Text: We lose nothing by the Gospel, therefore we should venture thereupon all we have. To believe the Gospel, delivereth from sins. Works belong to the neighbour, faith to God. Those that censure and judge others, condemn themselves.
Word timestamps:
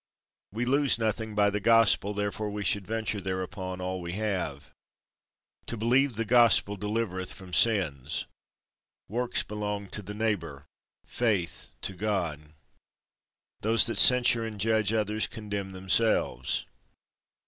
We 0.51 0.65
lose 0.65 0.97
nothing 0.97 1.35
by 1.35 1.51
the 1.51 1.59
Gospel, 1.59 2.15
therefore 2.15 2.49
we 2.49 2.63
should 2.63 2.87
venture 2.87 3.21
thereupon 3.21 3.79
all 3.79 4.01
we 4.01 4.13
have. 4.13 4.71
To 5.67 5.77
believe 5.77 6.15
the 6.15 6.25
Gospel, 6.25 6.75
delivereth 6.75 7.31
from 7.33 7.53
sins. 7.53 8.25
Works 9.07 9.43
belong 9.43 9.89
to 9.89 10.01
the 10.01 10.15
neighbour, 10.15 10.65
faith 11.05 11.73
to 11.83 11.93
God. 11.93 12.55
Those 13.59 13.85
that 13.85 13.99
censure 13.99 14.43
and 14.43 14.59
judge 14.59 14.91
others, 14.91 15.27
condemn 15.27 15.71
themselves. 15.71 16.65